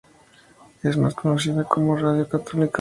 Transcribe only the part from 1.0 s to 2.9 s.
conocida como Radio Católica.